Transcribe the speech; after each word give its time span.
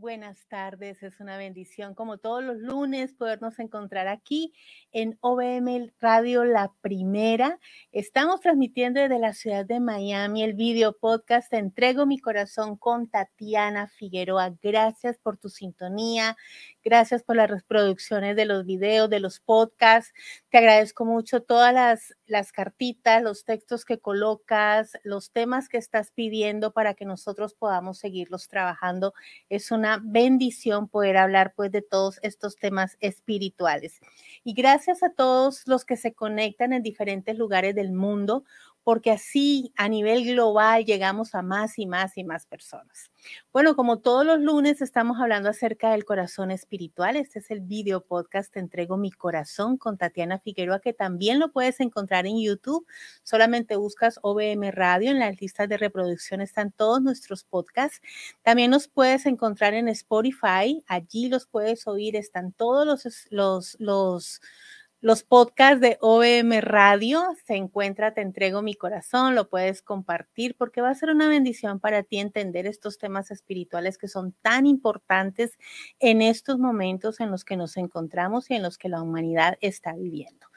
Buenas 0.00 0.46
tardes. 0.46 1.02
Es 1.02 1.18
una 1.18 1.36
bendición 1.38 1.96
como 1.96 2.18
todos 2.18 2.44
los 2.44 2.58
lunes 2.58 3.14
podernos 3.14 3.58
encontrar 3.58 4.06
aquí 4.06 4.52
en 4.92 5.18
OBM 5.22 5.92
Radio 5.98 6.44
La 6.44 6.72
Primera. 6.82 7.58
Estamos 7.90 8.40
transmitiendo 8.40 9.00
desde 9.00 9.18
la 9.18 9.32
ciudad 9.32 9.66
de 9.66 9.80
Miami 9.80 10.44
el 10.44 10.54
video 10.54 10.96
podcast 10.96 11.52
Entrego 11.52 12.06
mi 12.06 12.20
corazón 12.20 12.76
con 12.76 13.08
Tatiana 13.08 13.88
Figueroa. 13.88 14.54
Gracias 14.62 15.18
por 15.18 15.36
tu 15.36 15.48
sintonía. 15.48 16.36
Gracias 16.84 17.24
por 17.24 17.34
las 17.34 17.50
reproducciones 17.50 18.36
de 18.36 18.44
los 18.44 18.64
videos, 18.64 19.10
de 19.10 19.18
los 19.18 19.40
podcasts. 19.40 20.12
Te 20.48 20.58
agradezco 20.58 21.06
mucho 21.06 21.42
todas 21.42 21.74
las, 21.74 22.14
las 22.26 22.52
cartitas, 22.52 23.20
los 23.20 23.44
textos 23.44 23.84
que 23.84 23.98
colocas, 23.98 24.92
los 25.02 25.32
temas 25.32 25.68
que 25.68 25.76
estás 25.76 26.12
pidiendo 26.12 26.72
para 26.72 26.94
que 26.94 27.04
nosotros 27.04 27.54
podamos 27.54 27.98
seguirlos 27.98 28.46
trabajando. 28.46 29.12
Es 29.48 29.72
una 29.72 29.87
bendición 29.96 30.88
poder 30.88 31.16
hablar 31.16 31.54
pues 31.56 31.72
de 31.72 31.80
todos 31.80 32.18
estos 32.22 32.56
temas 32.56 32.98
espirituales. 33.00 34.00
Y 34.44 34.52
gracias 34.52 35.02
a 35.02 35.10
todos 35.10 35.66
los 35.66 35.84
que 35.86 35.96
se 35.96 36.12
conectan 36.12 36.74
en 36.74 36.82
diferentes 36.82 37.38
lugares 37.38 37.74
del 37.74 37.92
mundo 37.92 38.44
porque 38.88 39.10
así 39.10 39.70
a 39.76 39.86
nivel 39.86 40.24
global 40.24 40.86
llegamos 40.86 41.34
a 41.34 41.42
más 41.42 41.78
y 41.78 41.84
más 41.84 42.16
y 42.16 42.24
más 42.24 42.46
personas. 42.46 43.10
Bueno, 43.52 43.76
como 43.76 43.98
todos 43.98 44.24
los 44.24 44.40
lunes 44.40 44.80
estamos 44.80 45.20
hablando 45.20 45.50
acerca 45.50 45.90
del 45.90 46.06
corazón 46.06 46.50
espiritual. 46.50 47.16
Este 47.16 47.40
es 47.40 47.50
el 47.50 47.60
video 47.60 48.00
podcast 48.00 48.50
Te 48.50 48.60
entrego 48.60 48.96
mi 48.96 49.10
corazón 49.10 49.76
con 49.76 49.98
Tatiana 49.98 50.38
Figueroa, 50.38 50.80
que 50.80 50.94
también 50.94 51.38
lo 51.38 51.52
puedes 51.52 51.80
encontrar 51.80 52.26
en 52.26 52.40
YouTube. 52.40 52.86
Solamente 53.24 53.76
buscas 53.76 54.18
OBM 54.22 54.70
Radio. 54.70 55.10
En 55.10 55.18
las 55.18 55.38
listas 55.38 55.68
de 55.68 55.76
reproducción 55.76 56.40
están 56.40 56.72
todos 56.72 57.02
nuestros 57.02 57.44
podcasts. 57.44 58.00
También 58.40 58.70
nos 58.70 58.88
puedes 58.88 59.26
encontrar 59.26 59.74
en 59.74 59.88
Spotify. 59.88 60.82
Allí 60.86 61.28
los 61.28 61.46
puedes 61.46 61.86
oír. 61.86 62.16
Están 62.16 62.52
todos 62.52 62.86
los, 62.86 63.26
los, 63.28 63.76
los 63.78 64.40
los 65.00 65.22
podcasts 65.22 65.80
de 65.80 65.96
OBM 66.00 66.60
Radio 66.60 67.22
se 67.46 67.54
encuentra 67.54 68.14
Te 68.14 68.20
entrego 68.20 68.62
mi 68.62 68.74
corazón, 68.74 69.36
lo 69.36 69.48
puedes 69.48 69.80
compartir 69.80 70.56
porque 70.56 70.80
va 70.80 70.90
a 70.90 70.94
ser 70.94 71.10
una 71.10 71.28
bendición 71.28 71.78
para 71.78 72.02
ti 72.02 72.18
entender 72.18 72.66
estos 72.66 72.98
temas 72.98 73.30
espirituales 73.30 73.96
que 73.96 74.08
son 74.08 74.32
tan 74.42 74.66
importantes 74.66 75.56
en 76.00 76.20
estos 76.20 76.58
momentos 76.58 77.20
en 77.20 77.30
los 77.30 77.44
que 77.44 77.56
nos 77.56 77.76
encontramos 77.76 78.50
y 78.50 78.54
en 78.54 78.62
los 78.62 78.76
que 78.76 78.88
la 78.88 79.00
humanidad 79.00 79.56
está 79.60 79.94
viviendo. 79.94 80.48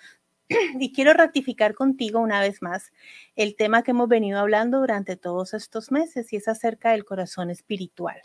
Y 0.80 0.91
quiero 0.91 1.13
ratificar 1.13 1.75
contigo 1.75 2.19
una 2.19 2.41
vez 2.41 2.63
más 2.63 2.91
el 3.35 3.56
tema 3.56 3.84
que 3.84 3.91
hemos 3.91 4.09
venido 4.09 4.40
hablando 4.40 4.80
durante 4.80 5.18
todos 5.18 5.53
estos 5.53 5.91
meses 5.91 6.34
y 6.34 6.38
es 6.38 6.47
acerca 6.47 6.94
del 6.94 7.06
corazón 7.06 7.51
espiritual. 7.51 8.22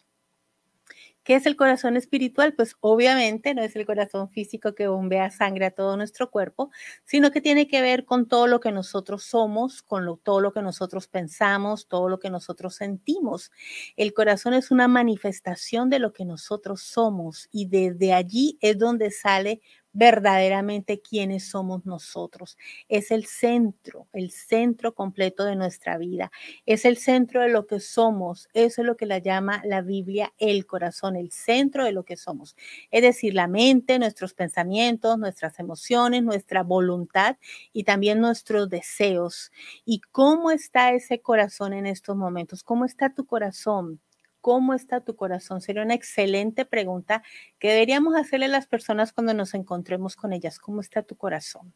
¿Qué 1.27 1.35
es 1.35 1.45
el 1.47 1.57
corazón 1.57 1.97
espiritual? 1.97 2.55
Pues 2.55 2.77
obviamente 2.79 3.53
no 3.53 3.61
es 3.63 3.75
el 3.75 3.85
corazón 3.85 4.31
físico 4.31 4.77
que 4.77 4.87
bombea 4.87 5.29
sangre 5.33 5.67
a 5.67 5.71
todo 5.73 5.97
nuestro 5.97 6.31
cuerpo, 6.31 6.71
sino 7.05 7.33
que 7.33 7.41
tiene 7.41 7.67
que 7.67 7.83
ver 7.83 8.05
con 8.05 8.29
todo 8.29 8.47
lo 8.47 8.61
que 8.61 8.71
nosotros 8.71 9.25
somos, 9.25 9.83
con 9.83 10.21
todo 10.23 10.41
lo 10.41 10.53
que 10.53 10.63
nosotros 10.63 11.09
pensamos, 11.09 11.89
todo 11.89 12.09
lo 12.09 12.21
que 12.21 12.31
nosotros 12.31 12.77
sentimos. 12.77 13.51
El 13.97 14.15
corazón 14.15 14.55
es 14.55 14.71
una 14.71 14.87
manifestación 14.87 15.91
de 15.91 15.99
lo 15.99 16.13
que 16.13 16.25
nosotros 16.25 16.83
somos 16.83 17.49
y 17.51 17.67
desde 17.67 18.13
allí 18.13 18.57
es 18.61 18.79
donde 18.79 19.11
sale 19.11 19.61
verdaderamente 19.97 21.01
quiénes 21.01 21.49
somos 21.49 21.87
nosotros. 21.87 22.59
Es 22.89 23.11
el 23.11 23.25
centro, 23.27 24.09
el 24.13 24.31
centro 24.31 24.95
completo 24.95 25.45
de 25.45 25.57
nuestra 25.57 25.97
vida. 25.97 26.31
Es 26.67 26.85
el 26.85 26.99
centro 26.99 27.41
de 27.41 27.49
lo 27.49 27.67
que 27.67 27.81
somos. 27.81 28.49
Eso 28.53 28.83
es 28.83 28.87
lo 28.87 28.97
que 28.97 29.07
la 29.07 29.19
llama 29.19 29.63
la 29.65 29.81
Biblia 29.81 30.33
el 30.39 30.67
corazón, 30.67 31.17
el 31.17 31.33
centro 31.33 31.85
de 31.85 31.93
lo 31.93 32.05
que 32.05 32.17
somos. 32.17 32.57
Es 32.91 33.03
decir, 33.03 33.33
la 33.35 33.49
mente, 33.49 33.99
nuestros 33.99 34.35
pensamientos, 34.35 35.19
nuestras 35.19 35.59
emociones, 35.59 36.23
nuestra 36.23 36.63
voluntad 36.63 37.37
y 37.73 37.85
también 37.85 38.21
nuestros 38.21 38.69
deseos. 38.69 39.51
¿Y 39.87 40.01
cómo 40.13 40.51
está 40.51 40.93
ese 40.93 41.21
corazón 41.21 41.73
en 41.73 41.87
estos 41.87 42.17
momentos? 42.17 42.63
¿Cómo 42.63 42.85
está 42.85 43.15
tu 43.15 43.25
corazón? 43.27 44.01
¿Cómo 44.47 44.75
está 44.75 45.01
tu 45.01 45.17
corazón? 45.17 45.61
Sería 45.61 45.83
una 45.83 45.95
excelente 45.95 46.65
pregunta 46.65 47.25
que 47.59 47.71
deberíamos 47.71 48.15
hacerle 48.15 48.47
a 48.47 48.51
las 48.51 48.69
personas 48.69 49.13
cuando 49.13 49.35
nos 49.35 49.55
encontremos 49.55 50.15
con 50.15 50.33
ellas. 50.33 50.61
¿Cómo 50.61 50.81
está 50.81 51.03
tu 51.03 51.17
corazón? 51.17 51.75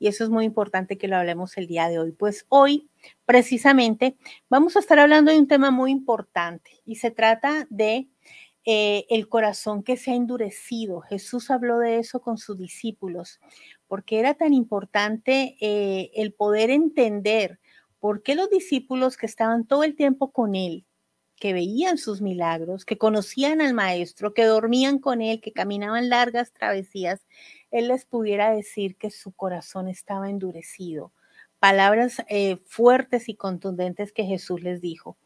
Y 0.00 0.08
eso 0.08 0.24
es 0.24 0.30
muy 0.30 0.44
importante 0.44 0.98
que 0.98 1.06
lo 1.06 1.14
hablemos 1.14 1.56
el 1.56 1.68
día 1.68 1.88
de 1.88 2.00
hoy. 2.00 2.10
Pues 2.10 2.46
hoy, 2.48 2.90
precisamente, 3.26 4.16
vamos 4.48 4.74
a 4.74 4.80
estar 4.80 4.98
hablando 4.98 5.30
de 5.30 5.38
un 5.38 5.46
tema 5.46 5.70
muy 5.70 5.92
importante 5.92 6.80
y 6.84 6.96
se 6.96 7.12
trata 7.12 7.68
de 7.70 8.08
eh, 8.64 9.06
el 9.08 9.28
corazón 9.28 9.84
que 9.84 9.96
se 9.96 10.10
ha 10.10 10.16
endurecido. 10.16 11.02
Jesús 11.02 11.48
habló 11.48 11.78
de 11.78 12.00
eso 12.00 12.20
con 12.20 12.38
sus 12.38 12.58
discípulos, 12.58 13.38
porque 13.86 14.18
era 14.18 14.34
tan 14.34 14.52
importante 14.52 15.56
eh, 15.60 16.10
el 16.14 16.32
poder 16.32 16.70
entender 16.70 17.60
por 18.00 18.24
qué 18.24 18.34
los 18.34 18.50
discípulos 18.50 19.16
que 19.16 19.26
estaban 19.26 19.64
todo 19.64 19.84
el 19.84 19.94
tiempo 19.94 20.32
con 20.32 20.56
él, 20.56 20.86
que 21.40 21.54
veían 21.54 21.98
sus 21.98 22.20
milagros, 22.20 22.84
que 22.84 22.98
conocían 22.98 23.60
al 23.62 23.74
maestro, 23.74 24.34
que 24.34 24.44
dormían 24.44 25.00
con 25.00 25.22
él, 25.22 25.40
que 25.40 25.52
caminaban 25.52 26.10
largas 26.10 26.52
travesías, 26.52 27.26
él 27.70 27.88
les 27.88 28.04
pudiera 28.04 28.52
decir 28.52 28.96
que 28.96 29.10
su 29.10 29.32
corazón 29.32 29.88
estaba 29.88 30.28
endurecido. 30.28 31.12
Palabras 31.58 32.22
eh, 32.28 32.58
fuertes 32.66 33.28
y 33.28 33.34
contundentes 33.34 34.12
que 34.12 34.24
Jesús 34.24 34.62
les 34.62 34.80
dijo. 34.82 35.16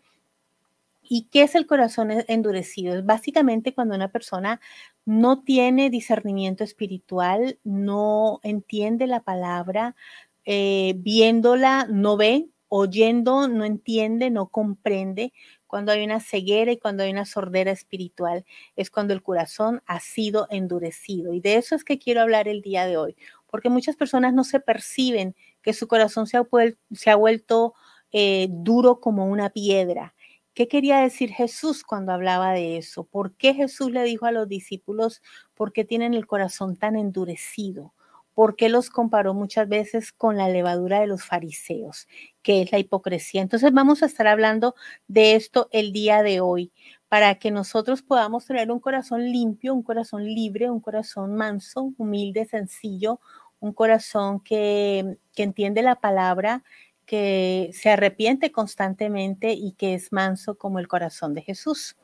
¿Y 1.02 1.28
qué 1.32 1.43
es 1.43 1.56
el 1.56 1.66
corazón 1.66 2.12
e-, 2.12 2.25
endurecido? 2.28 2.96
Es 2.96 3.05
básicamente 3.05 3.75
cuando 3.75 3.96
una 3.96 4.12
persona 4.12 4.61
no 5.05 5.43
tiene 5.43 5.90
discernimiento 5.90 6.62
espiritual, 6.62 7.58
no 7.64 8.38
entiende 8.44 9.08
la 9.08 9.20
palabra, 9.20 9.96
eh, 10.44 10.94
viéndola 10.99 11.88
no 11.90 12.16
ve, 12.16 12.49
oyendo 12.76 13.47
no 13.47 13.65
entiende, 13.65 14.31
no 14.31 14.49
comprende, 14.49 15.32
cuando 15.69 15.93
hay 15.93 16.03
una 16.05 16.19
ceguera 16.19 16.73
y 16.73 16.76
cuando 16.76 17.05
hay 17.05 17.12
una 17.12 17.25
sordera 17.25 17.71
espiritual, 17.71 18.44
es 18.75 18.91
cuando 18.91 19.15
el 19.15 19.23
corazón 19.23 19.81
ha 19.87 20.00
sido 20.00 20.49
endurecido. 20.50 21.32
Y 21.35 21.41
de 21.41 21.55
eso 21.55 21.76
es 21.76 21.85
que 21.85 22.00
quiero 22.00 22.21
hablar 22.21 22.49
el 22.49 22.62
día 22.62 22.85
de 22.87 22.97
hoy, 22.97 23.17
porque 23.47 23.69
muchas 23.69 23.94
personas 23.94 24.35
no 24.35 24.43
se 24.43 24.59
perciben 24.59 25.37
que 25.62 25.73
su 25.73 25.87
corazón 25.87 26.26
se 26.26 26.37
ha, 26.37 27.15
vuelto, 27.15 27.75
eh, 28.11 28.49
duro 28.50 28.99
como 28.99 29.26
una 29.26 29.50
piedra. 29.50 30.17
¿Qué 30.53 30.67
quería 30.67 30.99
decir 30.99 31.31
Jesús 31.31 31.85
cuando 31.85 32.11
hablaba 32.11 32.53
de 32.55 32.76
eso? 32.76 33.05
¿Por 33.05 33.37
qué 33.37 33.55
Jesús 33.55 33.93
le 33.93 34.03
dijo 34.03 34.26
a 34.26 34.32
los 34.32 34.49
discípulos, 34.49 35.23
por 35.55 35.73
qué 35.73 35.85
tienen 35.85 36.12
el 36.12 36.26
corazón 36.26 36.76
tan 36.76 36.97
endurecido? 36.97 37.94
¿Por 38.34 38.56
qué 38.56 38.69
los 38.69 38.90
comparó 38.90 39.32
muchas 39.32 39.69
veces 39.69 40.12
con 40.12 40.36
la 40.36 40.48
levadura 40.48 41.00
de 41.00 41.06
los 41.06 41.25
fariseos, 41.25 42.08
que 42.42 42.62
es 42.62 42.72
la 42.72 42.78
hipocresía? 42.78 43.42
Entonces 43.42 43.72
vamos 43.72 44.02
a 44.02 44.06
estar 44.06 44.26
hablando 44.26 44.75
de 45.06 45.36
esto 45.36 45.69
el 45.72 45.92
día 45.92 46.22
de 46.22 46.40
hoy, 46.40 46.72
para 47.08 47.36
que 47.36 47.50
nosotros 47.50 48.02
podamos 48.02 48.46
tener 48.46 48.70
un 48.72 48.81
corazón 48.81 49.31
limpio, 49.31 49.72
un 49.72 49.84
corazón 49.84 50.25
libre, 50.25 50.69
un 50.70 50.81
corazón 50.81 51.36
manso, 51.36 51.92
humilde, 51.96 52.44
sencillo, 52.44 53.20
un 53.60 53.72
corazón 53.72 54.40
que, 54.40 55.16
que 55.32 55.44
entiende 55.44 55.82
la 55.82 56.00
palabra 56.00 56.64
que 57.06 57.70
se 57.72 57.90
arrepiente 57.90 58.50
constantemente 58.50 59.52
y 59.52 59.72
que 59.72 59.94
es 59.94 60.12
manso 60.12 60.56
como 60.56 60.78
el 60.78 60.88
corazón 60.88 61.34
de 61.34 61.42
Jesús. 61.42 61.96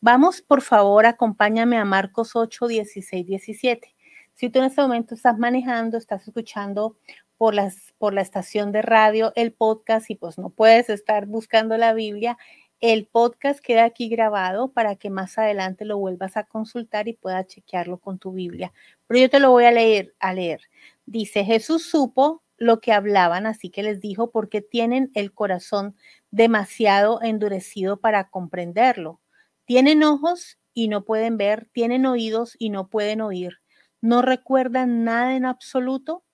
Vamos, 0.00 0.42
por 0.42 0.62
favor, 0.62 1.06
acompáñame 1.06 1.76
a 1.78 1.84
Marcos 1.84 2.36
8, 2.36 2.66
16, 2.66 3.26
17. 3.26 3.94
Si 4.34 4.48
tú 4.48 4.58
en 4.58 4.66
este 4.66 4.82
momento 4.82 5.14
estás 5.14 5.38
manejando, 5.38 5.98
estás 5.98 6.26
escuchando 6.26 6.96
por, 7.36 7.54
la 7.54 8.20
estación 8.20 8.70
de 8.70 8.82
radio 8.82 9.32
el 9.34 9.52
podcast 9.52 10.10
y 10.10 10.14
pues 10.14 10.38
no 10.38 10.50
puedes 10.50 10.88
estar 10.88 11.26
buscando 11.26 11.76
la 11.76 11.92
Biblia, 11.92 12.38
el 12.80 13.06
podcast 13.06 13.60
queda 13.60 13.84
aquí 13.84 14.08
grabado 14.08 14.72
para 14.72 14.96
que 14.96 15.10
más 15.10 15.38
adelante 15.38 15.84
lo 15.84 15.98
vuelvas 15.98 16.36
a 16.36 16.44
consultar 16.44 17.08
y 17.08 17.14
puedas 17.14 17.46
chequearlo 17.46 17.98
con 17.98 18.18
tu 18.18 18.32
Biblia. 18.32 18.72
Pero 19.06 19.20
yo 19.20 19.30
te 19.30 19.40
lo 19.40 19.50
voy 19.50 19.64
a 19.64 19.72
leer, 19.72 20.14
a 20.20 20.34
leer. 20.34 20.62
Dice, 21.04 21.44
Jesús 21.44 21.90
supo 21.90 22.42
lo 22.56 22.80
que 22.80 22.92
hablaban, 22.92 23.46
así 23.46 23.70
que 23.70 23.82
les 23.82 24.00
dijo, 24.00 24.30
porque 24.30 24.60
tienen 24.60 25.10
el 25.14 25.32
corazón 25.32 25.96
demasiado 26.30 27.20
endurecido 27.22 27.98
para 28.00 28.30
comprenderlo. 28.30 29.20
Tienen 29.64 30.02
ojos 30.04 30.58
y 30.74 30.88
no 30.88 31.04
pueden 31.04 31.36
ver, 31.36 31.68
tienen 31.72 32.06
oídos 32.06 32.54
y 32.58 32.70
no 32.70 32.88
pueden 32.88 33.20
oír. 33.20 33.61
No 34.02 34.20
recuerdan 34.20 35.04
nada 35.04 35.36
en 35.36 35.46
absoluto. 35.46 36.24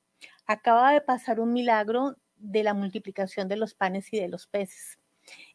Acaba 0.47 0.93
de 0.93 1.03
pasar 1.03 1.39
un 1.39 1.53
milagro 1.53 2.17
de 2.37 2.63
la 2.63 2.75
multiplicación 2.75 3.47
de 3.47 3.57
los 3.57 3.75
panes 3.75 4.13
y 4.13 4.19
de 4.19 4.29
los 4.29 4.47
peces. 4.47 4.99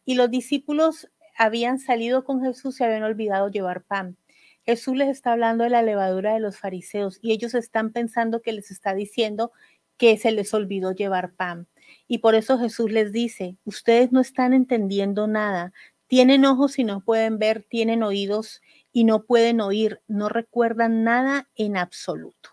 Y 0.06 0.16
los 0.16 0.30
discípulos 0.30 1.10
habían 1.38 1.80
salido 1.80 2.24
con 2.24 2.42
Jesús 2.42 2.80
y 2.80 2.84
habían 2.84 3.04
olvidado 3.04 3.50
llevar 3.50 3.84
pan. 3.84 4.18
Jesús 4.64 4.96
les 4.96 5.10
está 5.10 5.34
hablando 5.34 5.64
de 5.64 5.72
la 5.72 5.82
levadura 5.82 6.34
de 6.34 6.40
los 6.40 6.58
fariseos 6.60 7.20
y 7.22 7.34
ellos 7.34 7.56
están 7.56 7.92
pensando 7.92 8.42
que 8.42 8.54
les 8.54 8.72
está 8.72 8.94
diciendo 8.94 9.52
que 9.98 10.18
se 10.18 10.32
les 10.32 10.54
olvidó 10.54 10.92
llevar 10.92 11.34
pan. 11.34 11.68
Y 12.08 12.20
por 12.20 12.36
eso 12.36 12.60
Jesús 12.60 12.92
les 12.92 13.12
dice, 13.12 13.58
ustedes 13.66 14.12
no 14.12 14.22
están 14.22 14.54
entendiendo 14.54 15.28
nada, 15.28 15.74
tienen 16.08 16.46
ojos 16.46 16.78
y 16.78 16.84
no 16.84 17.02
pueden 17.02 17.40
ver, 17.40 17.64
tienen 17.64 18.04
oídos 18.04 18.62
y 18.94 19.04
no 19.04 19.24
pueden 19.24 19.60
oír, 19.60 20.02
no 20.08 20.30
recuerdan 20.30 21.04
nada 21.04 21.50
en 21.56 21.76
absoluto. 21.76 22.52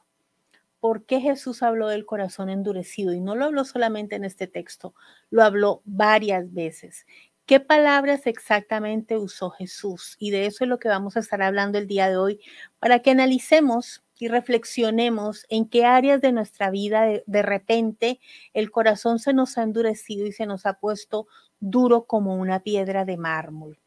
¿Por 0.81 1.05
qué 1.05 1.21
Jesús 1.21 1.63
habló 1.63 1.89
del 1.89 2.07
corazón 2.07 2.49
endurecido? 2.49 3.13
Y 3.13 3.21
no 3.21 3.37
lo 3.37 3.45
habló 3.45 3.65
solamente 3.65 4.17
en 4.17 4.25
este 4.25 4.47
texto, 4.47 4.95
lo 5.29 5.45
habló 5.45 5.83
varias 5.85 6.53
veces. 6.53 7.05
¿Qué 7.45 7.61
palabras 7.61 8.27
exactamente 8.27 9.19
usó 9.19 9.51
Jesús? 9.51 10.17
Y 10.19 10.31
de 10.31 10.47
eso 10.47 10.65
es 10.65 10.71
lo 10.71 10.79
que 10.79 10.89
vamos 10.89 11.17
a 11.17 11.21
estar 11.21 11.43
hablando 11.43 11.79
el 11.79 11.87
día 11.87 12.09
de 12.09 12.17
hoy 12.17 12.41
para 12.79 13.01
que 13.01 13.11
analicemos 13.11 14.03
y 14.21 14.29
reflexionemos 14.29 15.47
en 15.49 15.69
qué 15.69 15.85
áreas 15.85 16.21
de 16.21 16.31
nuestra 16.31 16.71
vida 16.71 17.07
de, 17.27 17.43
repente 17.43 18.21
el 18.55 18.71
corazón 18.71 19.19
se 19.19 19.33
nos 19.33 19.59
ha 19.59 19.65
endurecido 19.65 20.27
y 20.27 20.33
se 20.33 20.47
nos 20.47 20.65
ha 20.65 20.75
puesto 20.75 21.27
duro 21.59 22.05
como 22.05 22.37
una 22.37 22.61
piedra 22.61 23.05
de 23.05 23.17
mármol. 23.17 23.79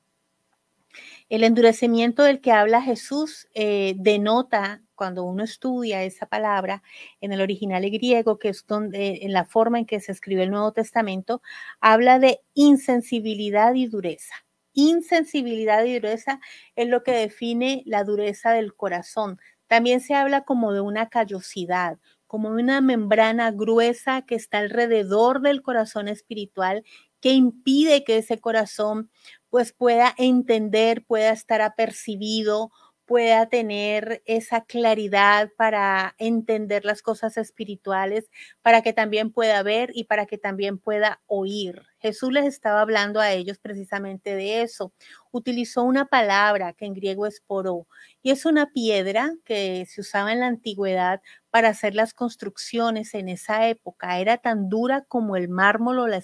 El 1.34 1.44
endurecimiento 1.44 2.22
del 2.22 2.42
que 2.42 2.52
habla 2.52 2.80
Jesús 2.80 3.48
eh, 3.56 3.96
denota, 3.98 4.84
cuando 4.94 5.24
uno 5.24 5.44
estudia 5.44 6.04
esa 6.04 6.28
palabra 6.28 6.84
en 7.22 7.34
el 7.34 7.42
original 7.42 7.90
griego, 7.90 8.38
que 8.38 8.50
es 8.50 8.68
donde, 8.68 9.22
en 9.24 9.34
la 9.34 9.44
forma 9.44 9.80
en 9.80 9.88
que 9.88 10.00
se 10.00 10.12
escribe 10.12 10.44
el 10.44 10.52
Nuevo 10.52 10.74
Testamento, 10.74 11.42
habla 11.82 12.20
de 12.20 12.42
insensibilidad 12.54 13.74
y 13.74 13.88
dureza. 13.88 14.36
Insensibilidad 14.74 15.84
y 15.86 15.96
dureza 15.96 16.40
es 16.76 16.88
lo 16.88 17.02
que 17.02 17.14
define 17.14 17.82
la 17.88 18.04
dureza 18.04 18.52
del 18.52 18.76
corazón, 18.76 19.40
también 19.66 20.02
se 20.02 20.14
habla 20.14 20.42
como 20.42 20.72
de 20.72 20.82
una 20.82 21.10
callosidad, 21.10 21.98
como 22.28 22.54
de 22.54 22.62
una 22.62 22.80
membrana 22.80 23.50
gruesa 23.50 24.22
que 24.22 24.36
está 24.36 24.60
alrededor 24.60 25.42
del 25.42 25.64
corazón 25.64 26.08
espiritual 26.10 26.84
que 27.24 27.32
impide 27.32 28.04
que 28.04 28.18
ese 28.18 28.40
corazón 28.40 29.10
pues 29.54 29.72
pueda 29.72 30.16
entender, 30.18 31.06
pueda 31.06 31.32
estar 31.32 31.62
apercibido 31.62 32.72
pueda 33.06 33.48
tener 33.48 34.22
esa 34.26 34.64
claridad 34.64 35.52
para 35.58 36.16
entender 36.18 36.86
las 36.86 37.02
cosas 37.02 37.38
espirituales, 37.38 38.30
para 38.62 38.82
que 38.82 38.94
también 38.94 39.32
pueda 39.32 39.62
ver 39.64 39.92
y 39.94 40.06
para 40.06 40.26
que 40.26 40.38
también 40.38 40.78
pueda 40.78 41.22
oír. 41.28 41.84
Jesús 42.00 42.34
les 42.34 42.46
estaba 42.46 42.82
hablando 42.82 43.20
a 43.20 43.32
ellos 43.32 43.60
precisamente 43.60 44.36
de 44.36 44.62
eso. 44.62 44.94
Utilizó 45.32 45.84
una 45.84 46.06
palabra 46.06 46.74
que 46.74 46.86
en 46.86 46.94
griego 46.94 47.26
es 47.26 47.40
poró 47.40 47.88
y 48.22 48.32
es 48.32 48.46
una 48.46 48.72
piedra 48.72 49.32
que 49.46 49.86
se 49.88 50.02
usaba 50.02 50.34
en 50.34 50.42
la 50.42 50.48
antigüedad 50.48 51.22
para 51.50 51.70
hacer 51.70 51.96
las 51.96 52.14
construcciones 52.14 53.14
en 53.14 53.30
esa 53.30 53.70
época. 53.70 54.20
Era 54.20 54.38
tan 54.38 54.70
dura 54.70 55.06
como 55.08 55.38
el 55.38 55.50
mármol 55.50 56.00
o 56.00 56.08
la 56.08 56.22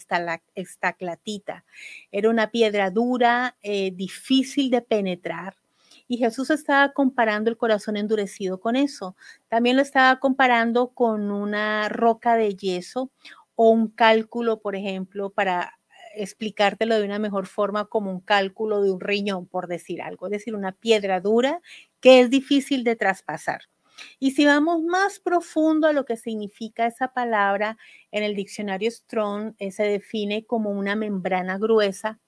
estaclatita. 0.55 1.65
Era 2.11 2.29
una 2.29 2.51
piedra 2.51 2.89
dura, 2.89 3.55
eh, 3.61 3.91
difícil 3.91 4.69
de 4.71 4.81
penetrar 4.81 5.55
y 6.09 6.17
Jesús 6.17 6.49
estaba 6.49 6.91
comparando 6.91 7.51
el 7.51 7.57
corazón 7.57 7.95
endurecido 7.95 8.59
con 8.59 8.75
eso. 8.75 9.15
También 9.47 9.75
lo 9.75 9.83
estaba 9.83 10.19
comparando 10.19 10.89
con 10.89 11.29
una 11.29 11.87
roca 11.87 12.35
de 12.35 12.55
yeso 12.55 13.11
o 13.55 13.69
un 13.69 13.89
cálculo, 13.89 14.59
por 14.59 14.75
ejemplo, 14.75 15.29
para 15.29 15.77
explicártelo 16.15 16.97
de 16.97 17.05
una 17.05 17.19
mejor 17.19 17.45
forma 17.45 17.85
como 17.85 18.09
un 18.09 18.21
cálculo 18.21 18.81
de 18.81 18.91
un 18.91 18.99
riñón, 18.99 19.45
por 19.45 19.67
decir 19.67 20.01
algo, 20.01 20.25
es 20.25 20.31
decir, 20.31 20.55
una 20.55 20.71
piedra 20.71 21.21
dura 21.21 21.61
que 22.01 22.21
es 22.21 22.31
difícil 22.31 22.83
de 22.83 22.95
traspasar. 22.95 23.61
Y 24.17 24.31
si 24.31 24.47
vamos 24.47 24.81
más 24.81 25.19
profundo 25.19 25.87
a 25.87 25.93
lo 25.93 26.05
que 26.05 26.17
significa 26.17 26.87
esa 26.87 27.09
palabra, 27.09 27.77
en 28.11 28.23
el 28.23 28.35
diccionario 28.35 28.89
Strong 28.89 29.53
eh, 29.59 29.71
se 29.71 29.83
define 29.83 30.43
como 30.45 30.71
una 30.71 30.95
membrana 30.95 31.59
gruesa 31.59 32.19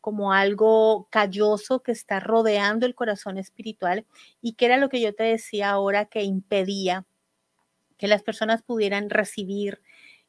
como 0.00 0.32
algo 0.32 1.08
calloso 1.10 1.82
que 1.82 1.92
está 1.92 2.20
rodeando 2.20 2.86
el 2.86 2.94
corazón 2.94 3.38
espiritual 3.38 4.06
y 4.40 4.54
que 4.54 4.66
era 4.66 4.76
lo 4.76 4.88
que 4.88 5.00
yo 5.00 5.14
te 5.14 5.24
decía 5.24 5.70
ahora 5.70 6.06
que 6.06 6.22
impedía 6.22 7.06
que 7.98 8.08
las 8.08 8.22
personas 8.22 8.62
pudieran 8.62 9.10
recibir 9.10 9.82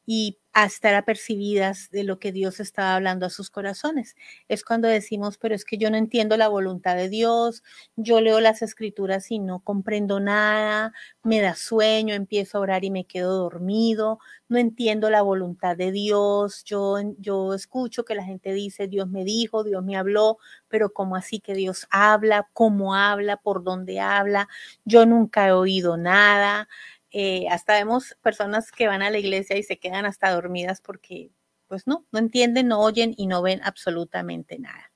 y 0.05 0.37
a 0.53 0.65
estar 0.65 0.93
apercibidas 0.95 1.89
de 1.91 2.03
lo 2.03 2.19
que 2.19 2.31
Dios 2.31 2.59
estaba 2.59 2.95
hablando 2.95 3.25
a 3.25 3.29
sus 3.29 3.49
corazones. 3.49 4.15
Es 4.49 4.63
cuando 4.65 4.87
decimos, 4.89 5.37
pero 5.37 5.55
es 5.55 5.63
que 5.65 5.77
yo 5.77 5.89
no 5.89 5.97
entiendo 5.97 6.35
la 6.37 6.49
voluntad 6.49 6.95
de 6.97 7.07
Dios, 7.09 7.63
yo 7.95 8.19
leo 8.21 8.39
las 8.41 8.61
escrituras 8.61 9.31
y 9.31 9.39
no 9.39 9.59
comprendo 9.61 10.19
nada, 10.19 10.93
me 11.23 11.39
da 11.41 11.55
sueño, 11.55 12.13
empiezo 12.15 12.57
a 12.57 12.61
orar 12.61 12.83
y 12.83 12.91
me 12.91 13.05
quedo 13.05 13.33
dormido, 13.37 14.19
no 14.49 14.57
entiendo 14.57 15.09
la 15.09 15.21
voluntad 15.21 15.77
de 15.77 15.91
Dios, 15.91 16.63
yo, 16.65 16.97
yo 17.17 17.53
escucho 17.53 18.03
que 18.03 18.15
la 18.15 18.23
gente 18.25 18.53
dice, 18.53 18.87
Dios 18.87 19.07
me 19.09 19.23
dijo, 19.23 19.63
Dios 19.63 19.83
me 19.83 19.95
habló, 19.95 20.37
pero 20.67 20.91
¿cómo 20.93 21.15
así 21.15 21.39
que 21.39 21.53
Dios 21.53 21.87
habla? 21.91 22.49
¿Cómo 22.53 22.95
habla? 22.95 23.37
¿Por 23.37 23.63
dónde 23.63 23.99
habla? 24.01 24.49
Yo 24.85 25.05
nunca 25.05 25.47
he 25.47 25.51
oído 25.53 25.97
nada. 25.97 26.67
Eh, 27.11 27.47
hasta 27.49 27.73
vemos 27.73 28.15
personas 28.21 28.71
que 28.71 28.87
van 28.87 29.01
a 29.01 29.09
la 29.09 29.19
iglesia 29.19 29.57
y 29.57 29.63
se 29.63 29.79
quedan 29.79 30.05
hasta 30.05 30.31
dormidas 30.31 30.81
porque, 30.81 31.31
pues 31.67 31.87
no, 31.87 32.05
no 32.11 32.19
entienden, 32.19 32.67
no 32.69 32.79
oyen 32.81 33.13
y 33.17 33.27
no 33.27 33.41
ven 33.41 33.61
absolutamente 33.63 34.59
nada. 34.59 34.91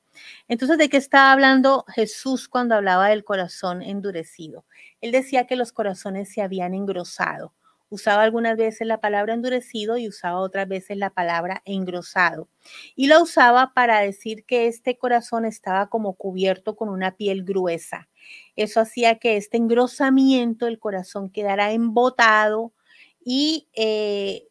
Entonces, 0.47 0.77
¿de 0.77 0.89
qué 0.89 0.97
estaba 0.97 1.31
hablando 1.33 1.85
Jesús 1.93 2.47
cuando 2.47 2.75
hablaba 2.75 3.09
del 3.09 3.23
corazón 3.23 3.81
endurecido? 3.81 4.65
Él 5.01 5.11
decía 5.11 5.45
que 5.47 5.55
los 5.55 5.71
corazones 5.71 6.31
se 6.31 6.41
habían 6.41 6.73
engrosado. 6.73 7.53
Usaba 7.89 8.23
algunas 8.23 8.57
veces 8.57 8.87
la 8.87 8.99
palabra 8.99 9.33
endurecido 9.33 9.97
y 9.97 10.07
usaba 10.07 10.39
otras 10.39 10.67
veces 10.67 10.97
la 10.97 11.11
palabra 11.11 11.61
engrosado. 11.65 12.49
Y 12.95 13.07
lo 13.07 13.21
usaba 13.21 13.73
para 13.73 13.99
decir 13.99 14.43
que 14.45 14.67
este 14.67 14.97
corazón 14.97 15.45
estaba 15.45 15.87
como 15.87 16.13
cubierto 16.15 16.75
con 16.75 16.89
una 16.89 17.15
piel 17.15 17.43
gruesa. 17.43 18.09
Eso 18.55 18.79
hacía 18.79 19.19
que 19.19 19.37
este 19.37 19.57
engrosamiento 19.57 20.65
del 20.65 20.79
corazón 20.79 21.29
quedara 21.29 21.71
embotado 21.71 22.73
y 23.23 23.67
eh, 23.73 24.47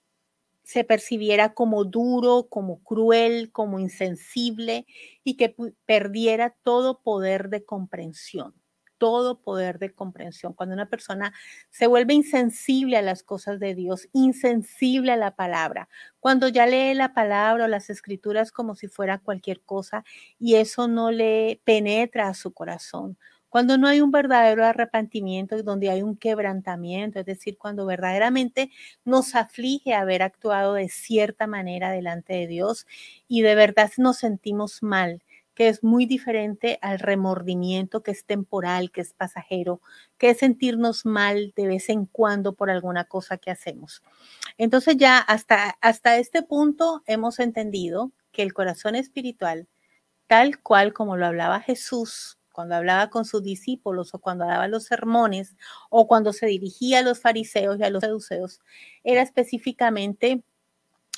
se 0.63 0.85
percibiera 0.85 1.55
como 1.55 1.85
duro, 1.85 2.49
como 2.49 2.83
cruel, 2.83 3.53
como 3.53 3.79
insensible 3.79 4.87
y 5.23 5.37
que 5.37 5.55
perdiera 5.87 6.57
todo 6.63 7.01
poder 7.03 7.51
de 7.51 7.65
comprensión 7.65 8.55
todo 9.05 9.43
poder 9.43 9.79
de 9.79 9.93
comprensión. 9.93 10.55
Cuando 10.55 10.75
una 10.75 10.89
persona 10.89 11.35
se 11.69 11.87
vuelve 11.87 12.15
insensible 12.15 12.97
a 12.97 13.03
las 13.03 13.23
cosas 13.23 13.61
de 13.61 13.75
Dios, 13.75 14.09
insensible 14.15 15.13
a 15.13 15.17
la 15.17 15.37
palabra, 15.37 15.91
cuando 16.21 16.49
ya 16.49 16.67
lee 16.67 16.95
la 16.95 17.13
palabra 17.13 17.65
o 17.65 17.69
las 17.69 17.91
escrituras 17.91 18.51
como 18.51 18.75
si 18.75 18.89
fuera 18.89 19.19
cualquier 19.19 19.61
cosa 19.61 20.05
y 20.39 20.55
eso 20.55 20.89
no 20.89 21.11
le 21.11 21.61
penetra 21.65 22.29
a 22.29 22.35
su 22.35 22.55
corazón, 22.55 23.19
cuando 23.55 23.79
no 23.79 23.87
hay 23.87 24.01
un 24.01 24.11
verdadero 24.11 24.65
arrepentimiento, 24.65 25.63
donde 25.63 25.89
hay 25.89 26.03
un 26.03 26.17
quebrantamiento, 26.17 27.21
es 27.21 27.25
decir, 27.25 27.57
cuando 27.57 27.87
verdaderamente 27.87 28.73
nos 29.05 29.37
aflige 29.37 29.95
haber 29.95 30.25
actuado 30.25 30.75
de 30.75 30.89
cierta 30.89 31.47
manera 31.47 31.93
delante 31.93 32.33
de 32.33 32.49
Dios 32.49 32.85
y 33.29 33.43
de 33.43 33.55
verdad 33.55 33.93
nos 33.97 34.17
sentimos 34.17 34.83
mal, 34.83 35.23
que 35.55 35.69
es 35.69 35.85
muy 35.85 36.05
diferente 36.05 36.81
al 36.83 36.99
remordimiento 36.99 38.03
que 38.03 38.11
es 38.11 38.25
temporal, 38.25 38.91
que 38.91 39.03
es 39.03 39.13
pasajero, 39.13 39.81
que 40.19 40.31
es 40.31 40.39
sentirnos 40.39 41.07
mal 41.07 41.53
de 41.55 41.69
vez 41.69 41.91
en 41.91 42.07
cuando 42.07 42.55
por 42.55 42.71
alguna 42.71 43.05
cosa 43.05 43.39
que 43.39 43.53
hacemos. 43.53 44.03
Entonces 44.59 44.97
ya 44.97 45.19
hasta, 45.19 45.79
hasta 45.81 46.19
este 46.19 46.43
punto 46.43 47.05
hemos 47.07 47.39
entendido 47.39 48.11
que 48.33 48.43
el 48.43 48.53
corazón 48.53 48.97
espiritual, 48.97 49.69
tal 50.27 50.61
cual 50.61 50.93
como 50.93 51.17
lo 51.17 51.27
hablaba 51.27 51.61
Jesús 51.61 52.37
cuando 52.55 52.77
hablaba 52.77 53.11
con 53.11 53.25
sus 53.25 53.43
discípulos 53.43 54.15
o 54.15 54.21
cuando 54.21 54.47
daba 54.47 54.69
los 54.69 54.85
sermones 54.85 55.57
o 55.91 56.07
cuando 56.07 56.33
se 56.33 56.47
dirigía 56.47 57.01
a 57.01 57.03
los 57.03 57.21
fariseos 57.21 57.81
y 57.81 57.83
a 57.83 57.91
los 57.91 58.03
seduceos, 58.03 58.61
era 59.03 59.23
específicamente 59.23 60.45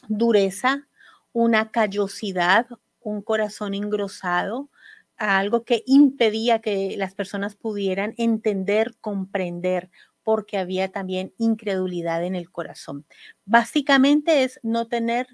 dureza, 0.08 0.88
una 1.34 1.70
callosidad, 1.70 2.66
un 3.00 3.20
corazón 3.20 3.74
engrosado, 3.74 4.70
algo 5.18 5.64
que 5.64 5.82
impedía 5.86 6.60
que 6.60 6.96
las 6.96 7.14
personas 7.14 7.54
pudieran 7.54 8.14
entender, 8.16 8.94
comprender, 9.02 9.90
porque 10.22 10.56
había 10.56 10.90
también 10.90 11.34
incredulidad 11.36 12.24
en 12.24 12.34
el 12.34 12.50
corazón. 12.50 13.04
Básicamente 13.44 14.42
es 14.42 14.58
no 14.62 14.88
tener, 14.88 15.26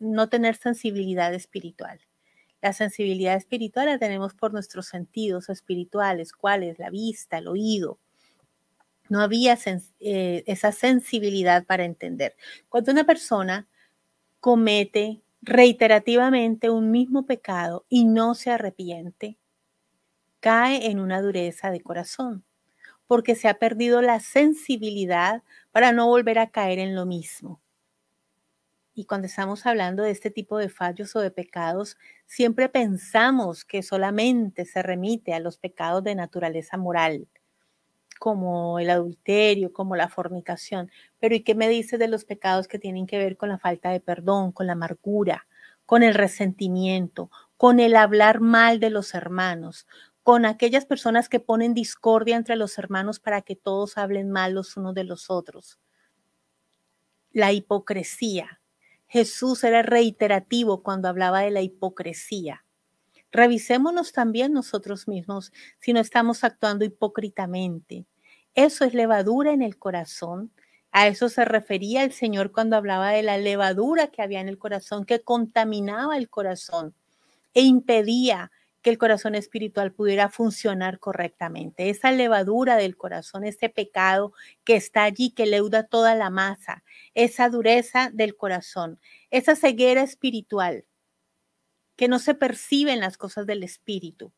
no 0.00 0.28
tener 0.28 0.56
sensibilidad 0.56 1.32
espiritual. 1.32 2.00
La 2.60 2.72
sensibilidad 2.72 3.36
espiritual 3.36 3.86
la 3.86 3.98
tenemos 3.98 4.34
por 4.34 4.52
nuestros 4.52 4.86
sentidos 4.86 5.48
espirituales, 5.48 6.32
cuáles, 6.32 6.78
la 6.78 6.90
vista, 6.90 7.38
el 7.38 7.48
oído. 7.48 7.98
No 9.08 9.20
había 9.20 9.56
eh, 10.00 10.42
esa 10.46 10.72
sensibilidad 10.72 11.64
para 11.64 11.84
entender. 11.84 12.36
Cuando 12.68 12.92
una 12.92 13.04
persona 13.04 13.68
comete 14.40 15.22
reiterativamente 15.40 16.68
un 16.68 16.90
mismo 16.90 17.26
pecado 17.26 17.86
y 17.88 18.04
no 18.04 18.34
se 18.34 18.50
arrepiente, 18.50 19.38
cae 20.40 20.90
en 20.90 21.00
una 21.00 21.22
dureza 21.22 21.70
de 21.70 21.80
corazón, 21.80 22.44
porque 23.06 23.34
se 23.34 23.48
ha 23.48 23.58
perdido 23.58 24.02
la 24.02 24.20
sensibilidad 24.20 25.42
para 25.70 25.92
no 25.92 26.06
volver 26.06 26.38
a 26.38 26.50
caer 26.50 26.78
en 26.78 26.94
lo 26.94 27.06
mismo. 27.06 27.60
Y 28.98 29.04
cuando 29.04 29.28
estamos 29.28 29.64
hablando 29.64 30.02
de 30.02 30.10
este 30.10 30.28
tipo 30.28 30.58
de 30.58 30.68
fallos 30.68 31.14
o 31.14 31.20
de 31.20 31.30
pecados, 31.30 31.96
siempre 32.26 32.68
pensamos 32.68 33.64
que 33.64 33.84
solamente 33.84 34.64
se 34.64 34.82
remite 34.82 35.34
a 35.34 35.38
los 35.38 35.56
pecados 35.56 36.02
de 36.02 36.16
naturaleza 36.16 36.76
moral, 36.76 37.28
como 38.18 38.80
el 38.80 38.90
adulterio, 38.90 39.72
como 39.72 39.94
la 39.94 40.08
fornicación. 40.08 40.90
Pero 41.20 41.36
¿y 41.36 41.44
qué 41.44 41.54
me 41.54 41.68
dice 41.68 41.96
de 41.96 42.08
los 42.08 42.24
pecados 42.24 42.66
que 42.66 42.80
tienen 42.80 43.06
que 43.06 43.18
ver 43.18 43.36
con 43.36 43.50
la 43.50 43.58
falta 43.58 43.90
de 43.90 44.00
perdón, 44.00 44.50
con 44.50 44.66
la 44.66 44.72
amargura, 44.72 45.46
con 45.86 46.02
el 46.02 46.14
resentimiento, 46.14 47.30
con 47.56 47.78
el 47.78 47.94
hablar 47.94 48.40
mal 48.40 48.80
de 48.80 48.90
los 48.90 49.14
hermanos, 49.14 49.86
con 50.24 50.44
aquellas 50.44 50.86
personas 50.86 51.28
que 51.28 51.38
ponen 51.38 51.72
discordia 51.72 52.34
entre 52.34 52.56
los 52.56 52.76
hermanos 52.78 53.20
para 53.20 53.42
que 53.42 53.54
todos 53.54 53.96
hablen 53.96 54.32
mal 54.32 54.54
los 54.54 54.76
unos 54.76 54.92
de 54.96 55.04
los 55.04 55.30
otros? 55.30 55.78
La 57.30 57.52
hipocresía, 57.52 58.57
Jesús 59.08 59.64
era 59.64 59.82
reiterativo 59.82 60.82
cuando 60.82 61.08
hablaba 61.08 61.40
de 61.40 61.50
la 61.50 61.62
hipocresía. 61.62 62.64
Revisémonos 63.32 64.12
también 64.12 64.52
nosotros 64.52 65.08
mismos 65.08 65.52
si 65.80 65.92
no 65.92 66.00
estamos 66.00 66.44
actuando 66.44 66.84
hipócritamente. 66.84 68.06
Eso 68.54 68.84
es 68.84 68.94
levadura 68.94 69.52
en 69.52 69.62
el 69.62 69.78
corazón. 69.78 70.52
A 70.92 71.06
eso 71.06 71.28
se 71.28 71.44
refería 71.44 72.04
el 72.04 72.12
Señor 72.12 72.52
cuando 72.52 72.76
hablaba 72.76 73.10
de 73.10 73.22
la 73.22 73.38
levadura 73.38 74.08
que 74.08 74.22
había 74.22 74.40
en 74.40 74.48
el 74.48 74.58
corazón, 74.58 75.04
que 75.04 75.20
contaminaba 75.20 76.16
el 76.16 76.30
corazón 76.30 76.94
e 77.54 77.62
impedía 77.62 78.50
que 78.82 78.90
el 78.90 78.98
corazón 78.98 79.34
espiritual 79.34 79.92
pudiera 79.92 80.28
funcionar 80.28 80.98
correctamente. 80.98 81.90
Esa 81.90 82.12
levadura 82.12 82.76
del 82.76 82.96
corazón, 82.96 83.44
ese 83.44 83.68
pecado 83.68 84.32
que 84.64 84.76
está 84.76 85.04
allí, 85.04 85.30
que 85.30 85.46
leuda 85.46 85.84
toda 85.84 86.14
la 86.14 86.30
masa, 86.30 86.84
esa 87.14 87.48
dureza 87.48 88.10
del 88.12 88.36
corazón, 88.36 89.00
esa 89.30 89.56
ceguera 89.56 90.02
espiritual, 90.02 90.84
que 91.96 92.08
no 92.08 92.18
se 92.20 92.34
perciben 92.34 93.00
las 93.00 93.18
cosas 93.18 93.46
del 93.46 93.64
espíritu, 93.64 94.32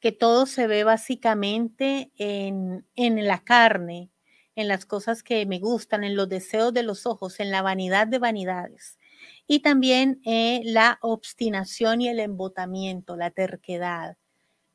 que 0.00 0.12
todo 0.12 0.46
se 0.46 0.66
ve 0.66 0.82
básicamente 0.82 2.10
en, 2.16 2.86
en 2.96 3.26
la 3.26 3.44
carne, 3.44 4.10
en 4.56 4.68
las 4.68 4.86
cosas 4.86 5.22
que 5.22 5.44
me 5.46 5.58
gustan, 5.58 6.04
en 6.04 6.16
los 6.16 6.28
deseos 6.28 6.72
de 6.72 6.82
los 6.82 7.06
ojos, 7.06 7.40
en 7.40 7.50
la 7.50 7.62
vanidad 7.62 8.06
de 8.06 8.18
vanidades 8.18 8.98
y 9.46 9.60
también 9.60 10.20
eh, 10.24 10.60
la 10.64 10.98
obstinación 11.02 12.00
y 12.00 12.08
el 12.08 12.20
embotamiento, 12.20 13.16
la 13.16 13.30
terquedad. 13.30 14.16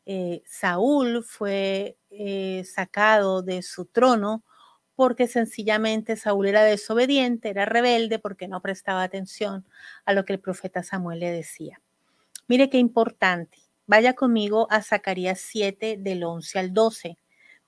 Eh, 0.05 0.41
Saúl 0.45 1.23
fue 1.23 1.97
eh, 2.09 2.63
sacado 2.65 3.41
de 3.41 3.61
su 3.61 3.85
trono 3.85 4.43
porque 4.95 5.27
sencillamente 5.27 6.15
Saúl 6.15 6.47
era 6.47 6.63
desobediente, 6.63 7.49
era 7.49 7.65
rebelde 7.65 8.17
porque 8.17 8.47
no 8.47 8.61
prestaba 8.61 9.03
atención 9.03 9.65
a 10.05 10.13
lo 10.13 10.25
que 10.25 10.33
el 10.33 10.39
profeta 10.39 10.81
Samuel 10.81 11.19
le 11.19 11.31
decía. 11.31 11.81
Mire 12.47 12.69
qué 12.69 12.77
importante. 12.77 13.59
Vaya 13.85 14.13
conmigo 14.13 14.67
a 14.71 14.81
Zacarías 14.81 15.39
7 15.39 15.97
del 15.99 16.23
11 16.23 16.59
al 16.59 16.73
12. 16.73 17.17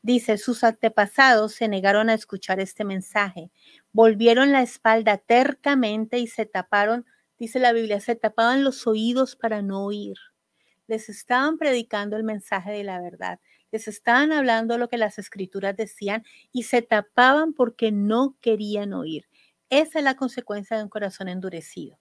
Dice, 0.02 0.38
sus 0.38 0.64
antepasados 0.64 1.54
se 1.54 1.68
negaron 1.68 2.10
a 2.10 2.14
escuchar 2.14 2.60
este 2.60 2.86
mensaje, 2.86 3.52
volvieron 3.92 4.52
la 4.52 4.62
espalda 4.62 5.18
tercamente 5.18 6.20
y 6.20 6.28
se 6.28 6.46
taparon, 6.46 7.06
dice 7.38 7.60
la 7.60 7.74
Biblia, 7.74 8.00
se 8.00 8.16
tapaban 8.16 8.64
los 8.64 8.88
oídos 8.88 9.36
para 9.36 9.62
no 9.62 9.84
oír. 9.86 10.18
Les 10.88 11.10
estaban 11.10 11.58
predicando 11.58 12.18
el 12.18 12.24
mensaje 12.24 12.72
de 12.72 12.84
la 12.84 13.02
verdad, 13.02 13.40
les 13.72 13.88
estaban 13.88 14.32
hablando 14.32 14.78
lo 14.78 14.90
que 14.90 14.98
las 14.98 15.20
escrituras 15.20 15.76
decían 15.76 16.24
y 16.52 16.64
se 16.64 16.82
tapaban 16.82 17.54
porque 17.54 17.92
no 17.92 18.38
querían 18.42 18.94
oír. 18.94 19.26
Esa 19.70 20.00
es 20.00 20.06
la 20.06 20.16
consecuencia 20.16 20.78
de 20.78 20.84
un 20.84 20.90
corazón 20.90 21.28
endurecido. 21.28 22.00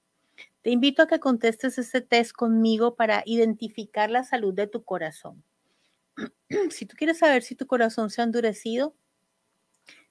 Te 0.62 0.70
invito 0.70 1.02
a 1.02 1.08
que 1.08 1.20
contestes 1.20 1.78
este 1.78 2.00
test 2.00 2.32
conmigo 2.32 2.96
para 2.96 3.22
identificar 3.26 4.10
la 4.10 4.24
salud 4.24 4.54
de 4.54 4.68
tu 4.68 4.84
corazón. 4.84 5.44
si 6.70 6.86
tú 6.86 6.96
quieres 6.96 7.18
saber 7.18 7.42
si 7.42 7.54
tu 7.54 7.66
corazón 7.66 8.10
se 8.10 8.20
ha 8.20 8.24
endurecido, 8.24 8.94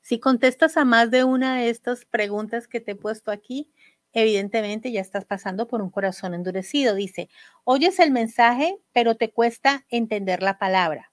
si 0.02 0.20
contestas 0.20 0.78
a 0.78 0.86
más 0.86 1.12
de 1.12 1.24
una 1.24 1.58
de 1.58 1.70
estas 1.70 2.06
preguntas 2.06 2.68
que 2.68 2.80
te 2.80 2.92
he 2.92 2.96
puesto 2.96 3.32
aquí, 3.32 3.72
evidentemente 4.14 4.92
ya 4.92 5.02
estás 5.02 5.26
pasando 5.26 5.68
por 5.68 5.82
un 5.82 5.90
corazón 5.90 6.34
endurecido. 6.34 6.96
Dice, 6.96 7.30
oyes 7.66 8.00
el 8.00 8.12
mensaje, 8.12 8.78
pero 8.94 9.16
te 9.16 9.32
cuesta 9.32 9.86
entender 9.90 10.42
la 10.42 10.58
palabra. 10.58 11.12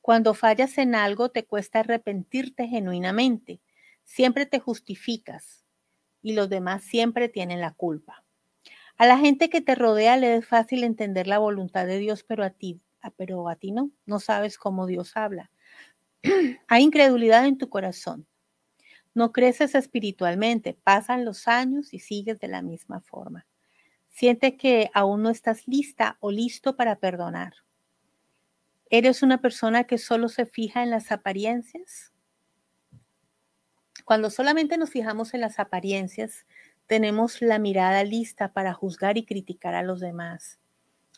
Cuando 0.00 0.34
fallas 0.34 0.78
en 0.78 0.94
algo, 0.94 1.30
te 1.30 1.44
cuesta 1.44 1.80
arrepentirte 1.80 2.68
genuinamente. 2.68 3.60
Siempre 4.04 4.46
te 4.46 4.58
justificas 4.58 5.64
y 6.22 6.34
los 6.34 6.48
demás 6.48 6.84
siempre 6.84 7.28
tienen 7.28 7.60
la 7.60 7.72
culpa. 7.72 8.24
A 8.96 9.06
la 9.06 9.18
gente 9.18 9.48
que 9.50 9.60
te 9.60 9.74
rodea 9.74 10.16
le 10.16 10.36
es 10.36 10.46
fácil 10.46 10.84
entender 10.84 11.26
la 11.26 11.38
voluntad 11.38 11.86
de 11.86 11.98
Dios, 11.98 12.22
pero 12.22 12.44
a 12.44 12.50
ti 12.50 12.80
pero 13.10 13.48
a 13.48 13.56
ti 13.56 13.72
no, 13.72 13.90
no 14.06 14.20
sabes 14.20 14.58
cómo 14.58 14.86
Dios 14.86 15.16
habla. 15.16 15.50
Hay 16.68 16.82
incredulidad 16.82 17.46
en 17.46 17.58
tu 17.58 17.68
corazón. 17.68 18.26
No 19.14 19.32
creces 19.32 19.74
espiritualmente, 19.74 20.74
pasan 20.74 21.24
los 21.24 21.48
años 21.48 21.92
y 21.92 21.98
sigues 21.98 22.38
de 22.40 22.48
la 22.48 22.62
misma 22.62 23.00
forma. 23.00 23.46
Siente 24.08 24.56
que 24.56 24.90
aún 24.94 25.22
no 25.22 25.30
estás 25.30 25.66
lista 25.66 26.16
o 26.20 26.30
listo 26.30 26.76
para 26.76 26.96
perdonar. 26.96 27.54
¿Eres 28.88 29.22
una 29.22 29.40
persona 29.40 29.84
que 29.84 29.98
solo 29.98 30.28
se 30.28 30.46
fija 30.46 30.82
en 30.82 30.90
las 30.90 31.12
apariencias? 31.12 32.12
Cuando 34.04 34.30
solamente 34.30 34.76
nos 34.76 34.90
fijamos 34.90 35.34
en 35.34 35.40
las 35.40 35.58
apariencias, 35.58 36.46
tenemos 36.86 37.40
la 37.40 37.58
mirada 37.58 38.04
lista 38.04 38.52
para 38.52 38.74
juzgar 38.74 39.16
y 39.16 39.24
criticar 39.24 39.74
a 39.74 39.82
los 39.82 40.00
demás. 40.00 40.58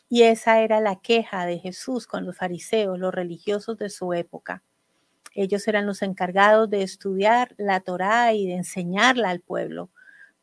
Y 0.07 0.23
esa 0.23 0.61
era 0.61 0.81
la 0.81 0.97
queja 0.97 1.45
de 1.45 1.59
Jesús 1.59 2.07
con 2.07 2.25
los 2.25 2.37
fariseos, 2.37 2.99
los 2.99 3.13
religiosos 3.13 3.77
de 3.77 3.89
su 3.89 4.13
época. 4.13 4.63
Ellos 5.33 5.67
eran 5.67 5.85
los 5.85 6.01
encargados 6.01 6.69
de 6.69 6.83
estudiar 6.83 7.53
la 7.57 7.81
Torá 7.81 8.33
y 8.33 8.47
de 8.47 8.55
enseñarla 8.55 9.29
al 9.29 9.41
pueblo, 9.41 9.89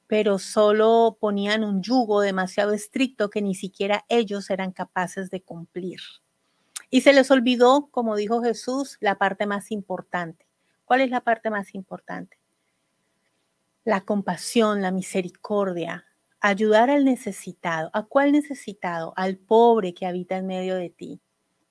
pero 0.07 0.39
solo 0.39 1.17
ponían 1.19 1.65
un 1.65 1.83
yugo 1.83 2.21
demasiado 2.21 2.73
estricto 2.73 3.31
que 3.31 3.41
ni 3.41 3.55
siquiera 3.55 4.05
ellos 4.09 4.51
eran 4.51 4.73
capaces 4.73 5.31
de 5.31 5.41
cumplir. 5.41 6.01
Y 6.91 7.01
se 7.01 7.15
les 7.15 7.31
olvidó, 7.31 7.89
como 7.91 8.17
dijo 8.17 8.43
Jesús, 8.43 8.99
la 9.01 9.17
parte 9.17 9.47
más 9.47 9.71
importante. 9.71 10.47
¿Cuál 10.85 11.01
es 11.01 11.11
la 11.11 11.23
parte 11.23 11.49
más 11.49 11.75
importante? 11.75 12.39
La 13.85 14.03
compasión, 14.03 14.83
la 14.83 14.91
misericordia, 14.91 16.05
ayudar 16.43 16.91
al 16.91 17.05
necesitado. 17.05 17.91
¿A 17.95 18.03
cuál 18.03 18.33
necesitado? 18.33 19.15
Al 19.17 19.39
pobre 19.39 19.95
que 19.95 20.07
habita 20.07 20.37
en 20.37 20.47
medio 20.47 20.75
de 20.75 20.91
ti, 20.91 21.21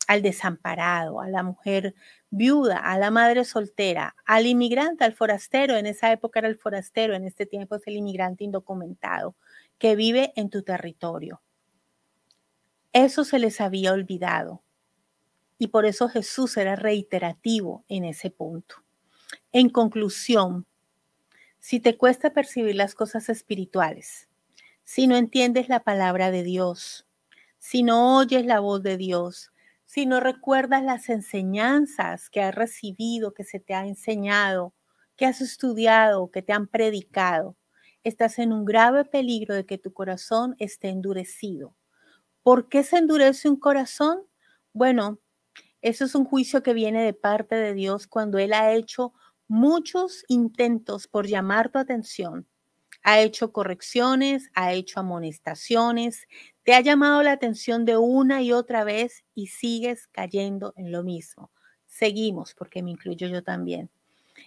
al 0.07 0.21
desamparado, 0.21 1.19
a 1.19 1.27
la 1.27 1.43
mujer 1.43 1.93
viuda, 2.29 2.77
a 2.77 2.97
la 2.97 3.11
madre 3.11 3.43
soltera, 3.43 4.15
al 4.25 4.47
inmigrante, 4.47 5.03
al 5.03 5.13
forastero. 5.13 5.75
En 5.75 5.85
esa 5.85 6.11
época 6.11 6.39
era 6.39 6.47
el 6.47 6.57
forastero, 6.57 7.13
en 7.13 7.25
este 7.25 7.45
tiempo 7.45 7.75
es 7.75 7.85
el 7.85 7.97
inmigrante 7.97 8.45
indocumentado 8.45 9.35
que 9.77 9.95
vive 9.95 10.31
en 10.35 10.49
tu 10.49 10.63
territorio. 10.63 11.41
Eso 12.93 13.25
se 13.25 13.39
les 13.39 13.59
había 13.61 13.91
olvidado. 13.91 14.63
Y 15.57 15.67
por 15.67 15.85
eso 15.85 16.07
Jesús 16.07 16.57
era 16.57 16.75
reiterativo 16.75 17.83
en 17.87 18.05
ese 18.05 18.31
punto. 18.31 18.77
En 19.51 19.69
conclusión, 19.69 20.65
si 21.59 21.79
te 21.79 21.97
cuesta 21.97 22.33
percibir 22.33 22.75
las 22.75 22.95
cosas 22.95 23.29
espirituales, 23.29 24.27
si 24.83 25.07
no 25.07 25.15
entiendes 25.15 25.69
la 25.69 25.83
palabra 25.83 26.31
de 26.31 26.43
Dios, 26.43 27.07
si 27.59 27.83
no 27.83 28.17
oyes 28.17 28.45
la 28.45 28.59
voz 28.59 28.83
de 28.83 28.97
Dios, 28.97 29.51
si 29.85 30.05
no 30.05 30.19
recuerdas 30.19 30.83
las 30.83 31.09
enseñanzas 31.09 32.29
que 32.29 32.41
has 32.41 32.55
recibido, 32.55 33.33
que 33.33 33.43
se 33.43 33.59
te 33.59 33.73
ha 33.73 33.85
enseñado, 33.85 34.73
que 35.17 35.25
has 35.25 35.41
estudiado, 35.41 36.31
que 36.31 36.41
te 36.41 36.53
han 36.53 36.67
predicado, 36.67 37.57
estás 38.03 38.39
en 38.39 38.53
un 38.53 38.65
grave 38.65 39.05
peligro 39.05 39.53
de 39.55 39.65
que 39.65 39.77
tu 39.77 39.93
corazón 39.93 40.55
esté 40.59 40.89
endurecido. 40.89 41.75
¿Por 42.43 42.69
qué 42.69 42.83
se 42.83 42.97
endurece 42.97 43.49
un 43.49 43.57
corazón? 43.57 44.23
Bueno, 44.73 45.19
eso 45.81 46.05
es 46.05 46.15
un 46.15 46.25
juicio 46.25 46.63
que 46.63 46.73
viene 46.73 47.03
de 47.03 47.13
parte 47.13 47.55
de 47.55 47.73
Dios 47.73 48.07
cuando 48.07 48.39
Él 48.39 48.53
ha 48.53 48.73
hecho 48.73 49.13
muchos 49.47 50.23
intentos 50.27 51.07
por 51.07 51.27
llamar 51.27 51.69
tu 51.71 51.79
atención. 51.79 52.47
Ha 53.03 53.19
hecho 53.21 53.51
correcciones, 53.51 54.49
ha 54.53 54.73
hecho 54.73 54.99
amonestaciones, 54.99 56.27
te 56.63 56.73
ha 56.73 56.81
llamado 56.81 57.23
la 57.23 57.31
atención 57.31 57.85
de 57.85 57.97
una 57.97 58.41
y 58.41 58.51
otra 58.51 58.83
vez 58.83 59.23
y 59.33 59.47
sigues 59.47 60.07
cayendo 60.07 60.73
en 60.77 60.91
lo 60.91 61.03
mismo. 61.03 61.51
Seguimos, 61.87 62.53
porque 62.53 62.83
me 62.83 62.91
incluyo 62.91 63.27
yo 63.27 63.43
también. 63.43 63.89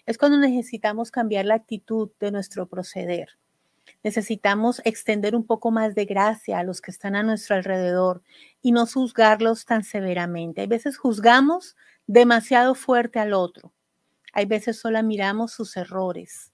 Es 0.06 0.18
cuando 0.18 0.38
necesitamos 0.38 1.10
cambiar 1.10 1.44
la 1.44 1.54
actitud 1.54 2.10
de 2.20 2.30
nuestro 2.30 2.66
proceder. 2.66 3.28
Necesitamos 4.02 4.80
extender 4.84 5.34
un 5.36 5.46
poco 5.46 5.70
más 5.70 5.94
de 5.94 6.04
gracia 6.04 6.58
a 6.58 6.64
los 6.64 6.80
que 6.80 6.90
están 6.90 7.16
a 7.16 7.22
nuestro 7.22 7.56
alrededor 7.56 8.22
y 8.62 8.72
no 8.72 8.86
juzgarlos 8.86 9.66
tan 9.66 9.84
severamente. 9.84 10.62
Hay 10.62 10.66
veces 10.66 10.96
juzgamos 10.96 11.76
demasiado 12.06 12.74
fuerte 12.74 13.18
al 13.18 13.32
otro. 13.32 13.72
Hay 14.32 14.46
veces 14.46 14.78
solo 14.78 15.02
miramos 15.02 15.52
sus 15.52 15.76
errores. 15.76 16.53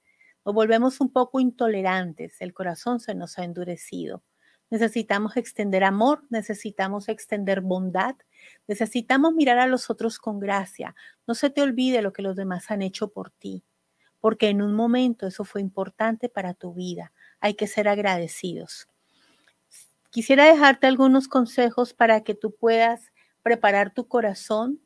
Volvemos 0.52 1.00
un 1.00 1.12
poco 1.12 1.40
intolerantes. 1.40 2.40
El 2.40 2.52
corazón 2.52 3.00
se 3.00 3.14
nos 3.14 3.38
ha 3.38 3.44
endurecido. 3.44 4.22
Necesitamos 4.70 5.36
extender 5.36 5.82
amor, 5.82 6.24
necesitamos 6.30 7.08
extender 7.08 7.60
bondad, 7.60 8.14
necesitamos 8.68 9.34
mirar 9.34 9.58
a 9.58 9.66
los 9.66 9.90
otros 9.90 10.18
con 10.18 10.38
gracia. 10.38 10.94
No 11.26 11.34
se 11.34 11.50
te 11.50 11.60
olvide 11.60 12.02
lo 12.02 12.12
que 12.12 12.22
los 12.22 12.36
demás 12.36 12.70
han 12.70 12.82
hecho 12.82 13.08
por 13.08 13.30
ti, 13.30 13.64
porque 14.20 14.48
en 14.48 14.62
un 14.62 14.74
momento 14.74 15.26
eso 15.26 15.44
fue 15.44 15.60
importante 15.60 16.28
para 16.28 16.54
tu 16.54 16.72
vida 16.72 17.12
hay 17.40 17.54
que 17.54 17.66
ser 17.66 17.88
agradecidos. 17.88 18.86
Quisiera 20.10 20.44
dejarte 20.44 20.86
algunos 20.86 21.28
consejos 21.28 21.94
para 21.94 22.22
que 22.22 22.34
tú 22.34 22.54
puedas 22.54 23.12
preparar 23.42 23.92
tu 23.92 24.06
corazón, 24.06 24.80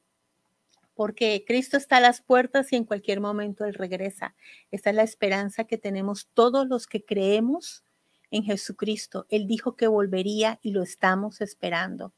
porque 0.95 1.45
Cristo 1.47 1.77
está 1.77 1.99
a 1.99 2.01
las 2.01 2.23
puertas 2.23 2.73
y 2.73 2.77
en 2.77 2.85
cualquier 2.85 3.21
momento 3.21 3.65
Él 3.65 3.75
regresa. 3.75 4.35
Esta 4.71 4.91
es 4.91 4.97
la 4.97 5.03
esperanza 5.03 5.65
que 5.65 5.79
tenemos 5.79 6.29
todos 6.35 6.67
los 6.67 6.87
que 6.87 7.05
creemos 7.05 7.85
en 8.31 8.45
Jesucristo. 8.45 9.27
Él 9.29 9.47
dijo 9.47 9.77
que 9.77 9.87
volvería 9.87 10.59
y 10.63 10.73
lo 10.73 10.83
estamos 10.83 11.41
esperando. 11.41 12.13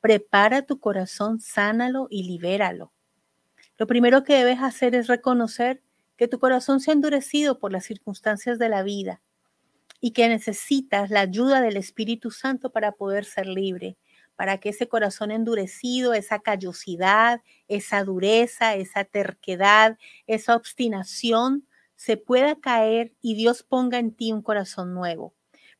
Prepara 0.00 0.62
tu 0.62 0.80
corazón, 0.80 1.40
sánalo 1.40 2.08
y 2.10 2.24
libéralo. 2.24 2.92
Lo 3.76 3.86
primero 3.86 4.22
que 4.24 4.34
debes 4.34 4.60
hacer 4.60 4.94
es 4.94 5.06
reconocer 5.06 5.82
que 6.16 6.28
tu 6.28 6.38
corazón 6.38 6.80
se 6.80 6.90
ha 6.90 6.94
endurecido 6.94 7.58
por 7.58 7.72
las 7.72 7.84
circunstancias 7.84 8.58
de 8.58 8.68
la 8.68 8.82
vida 8.82 9.20
y 10.00 10.12
que 10.12 10.28
necesitas 10.28 11.10
la 11.10 11.20
ayuda 11.20 11.60
del 11.60 11.76
Espíritu 11.76 12.30
Santo 12.30 12.70
para 12.70 12.92
poder 12.92 13.24
ser 13.24 13.46
libre, 13.46 13.96
para 14.36 14.58
que 14.58 14.70
ese 14.70 14.88
corazón 14.88 15.30
endurecido, 15.30 16.14
esa 16.14 16.40
callosidad, 16.40 17.42
esa 17.68 18.04
dureza, 18.04 18.74
esa 18.74 19.04
terquedad, 19.04 19.98
esa 20.26 20.56
obstinación 20.56 21.66
se 21.96 22.16
pueda 22.16 22.56
caer 22.56 23.12
y 23.20 23.34
Dios 23.34 23.62
ponga 23.62 23.98
en 23.98 24.14
ti 24.14 24.32
un 24.32 24.42
corazón 24.42 24.94
nuevo. 24.94 25.34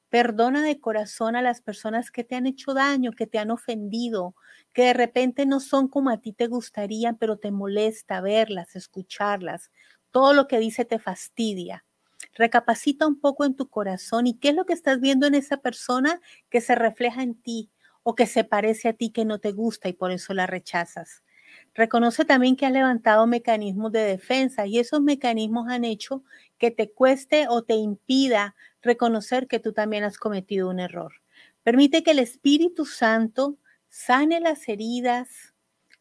Perdona 0.09 0.62
de 0.62 0.79
corazón 0.79 1.35
a 1.35 1.43
las 1.43 1.61
personas 1.61 2.12
que 2.12 2.23
te 2.23 2.37
han 2.37 2.47
hecho 2.47 2.73
daño, 2.73 3.11
que 3.12 3.27
te 3.27 3.38
han 3.38 3.51
ofendido, 3.51 4.37
que 4.73 4.85
de 4.85 4.93
repente 4.93 5.45
no 5.45 5.59
son 5.59 5.88
como 5.88 6.11
a 6.11 6.19
ti 6.19 6.33
te 6.33 6.47
gustaría, 6.47 7.14
pero 7.14 7.37
te 7.37 7.51
molesta 7.51 8.21
verlas, 8.21 8.77
escucharlas. 8.77 9.73
Todo 10.12 10.33
lo 10.33 10.47
que 10.47 10.61
dice 10.61 10.85
te 10.85 11.01
fastidia. 11.01 11.85
Recapacita 12.37 13.07
un 13.07 13.19
poco 13.21 13.45
en 13.45 13.57
tu 13.57 13.69
corazón 13.69 14.29
y 14.29 14.38
qué 14.38 14.51
es 14.51 14.55
lo 14.55 14.67
que 14.67 14.73
estás 14.73 15.01
viendo 15.01 15.27
en 15.27 15.35
esa 15.35 15.57
persona 15.57 16.21
que 16.49 16.61
se 16.61 16.77
refleja 16.77 17.23
en 17.23 17.35
ti 17.35 17.71
o 18.05 18.14
que 18.14 18.27
se 18.27 18.45
parece 18.45 18.88
a 18.88 18.93
ti 18.93 19.11
que 19.11 19.25
no 19.25 19.40
te 19.40 19.51
gusta 19.53 19.88
y 19.88 19.95
por 19.95 20.12
eso 20.12 20.35
la 20.35 20.47
rechazas. 20.47 21.25
Reconoce 21.75 22.25
también 22.25 22.57
que 22.57 22.67
has 22.67 22.73
levantado 22.73 23.27
mecanismos 23.27 23.90
de 23.93 24.01
defensa 24.05 24.67
y 24.67 24.79
esos 24.79 25.01
mecanismos 25.03 25.69
han 25.69 25.85
hecho 25.85 26.23
que 26.59 26.71
te 26.71 26.93
cueste 26.93 27.49
o 27.49 27.62
te 27.62 27.75
impida 27.75 28.55
reconocer 28.83 29.49
que 29.49 29.59
tú 29.59 29.73
también 29.73 30.05
has 30.05 30.19
cometido 30.19 30.69
un 30.71 30.79
error. 30.79 31.14
Permite 31.64 32.03
que 32.03 32.12
el 32.12 32.19
Espíritu 32.21 32.85
Santo 32.85 33.59
sane 33.88 34.40
las 34.40 34.69
heridas, 34.69 35.54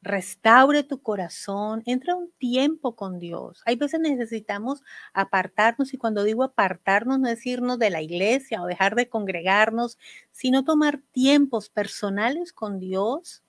restaure 0.03 0.83
tu 0.83 1.01
corazón, 1.01 1.81
entra 1.85 2.15
un 2.15 2.31
tiempo 2.37 2.95
con 2.95 3.19
Dios. 3.19 3.61
Hay 3.65 3.75
veces 3.77 3.99
necesitamos 4.01 4.81
apartarnos 5.13 5.93
y 5.93 5.97
cuando 5.97 6.23
digo 6.23 6.43
apartarnos 6.43 7.19
no 7.19 7.29
es 7.29 7.45
irnos 7.45 7.79
de 7.79 7.89
la 7.89 8.01
iglesia 8.01 8.61
o 8.61 8.65
dejar 8.67 8.95
de 8.95 9.09
congregarnos, 9.09 9.97
sino 10.31 10.63
tomar 10.65 10.99
tiempos 11.11 11.69
personales 11.69 12.53
con 12.53 12.79
Dios 12.79 13.43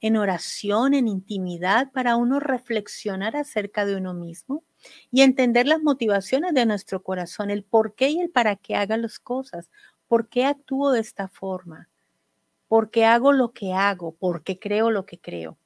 en 0.00 0.16
oración, 0.16 0.94
en 0.94 1.08
intimidad, 1.08 1.90
para 1.92 2.16
uno 2.16 2.40
reflexionar 2.40 3.36
acerca 3.36 3.86
de 3.86 3.96
uno 3.96 4.14
mismo 4.14 4.64
y 5.10 5.22
entender 5.22 5.66
las 5.66 5.82
motivaciones 5.82 6.54
de 6.54 6.66
nuestro 6.66 7.02
corazón, 7.02 7.50
el 7.50 7.64
por 7.64 7.94
qué 7.94 8.10
y 8.10 8.20
el 8.20 8.30
para 8.30 8.56
qué 8.56 8.76
haga 8.76 8.96
las 8.98 9.18
cosas, 9.18 9.70
por 10.08 10.28
qué 10.28 10.44
actúo 10.46 10.92
de 10.92 11.00
esta 11.00 11.28
forma, 11.28 11.88
por 12.68 12.90
qué 12.90 13.06
hago 13.06 13.32
lo 13.32 13.52
que 13.52 13.72
hago, 13.74 14.14
por 14.16 14.44
qué 14.44 14.58
creo 14.58 14.90
lo 14.90 15.06
que 15.06 15.18
creo. 15.20 15.58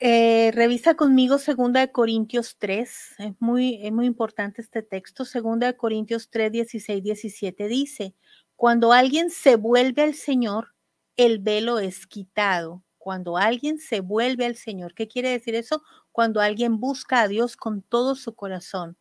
Eh, 0.00 0.50
revisa 0.52 0.94
conmigo 0.94 1.38
2 1.38 1.72
de 1.72 1.92
Corintios 1.92 2.56
3, 2.58 3.14
es 3.18 3.34
muy, 3.38 3.80
es 3.86 3.92
muy 3.92 4.06
importante 4.06 4.60
este 4.60 4.82
texto. 4.82 5.24
2 5.24 5.60
de 5.60 5.76
Corintios 5.76 6.30
3, 6.30 6.50
16, 6.50 7.02
17 7.02 7.68
dice, 7.68 8.14
cuando 8.56 8.92
alguien 8.92 9.30
se 9.30 9.56
vuelve 9.56 10.02
al 10.02 10.14
Señor, 10.14 10.74
el 11.16 11.38
velo 11.38 11.78
es 11.78 12.06
quitado. 12.06 12.82
Cuando 12.98 13.36
alguien 13.36 13.78
se 13.78 14.00
vuelve 14.00 14.46
al 14.46 14.56
Señor, 14.56 14.94
¿qué 14.94 15.08
quiere 15.08 15.30
decir 15.30 15.54
eso? 15.54 15.82
Cuando 16.10 16.40
alguien 16.40 16.80
busca 16.80 17.20
a 17.20 17.28
Dios 17.28 17.56
con 17.56 17.82
todo 17.82 18.14
su 18.14 18.34
corazón. 18.34 18.96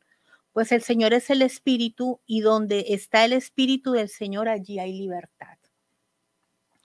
Pues 0.51 0.71
el 0.71 0.83
Señor 0.83 1.13
es 1.13 1.29
el 1.29 1.41
Espíritu 1.41 2.19
y 2.25 2.41
donde 2.41 2.85
está 2.89 3.25
el 3.25 3.33
Espíritu 3.33 3.93
del 3.93 4.09
Señor, 4.09 4.49
allí 4.49 4.77
hay 4.79 4.93
libertad. 4.93 5.57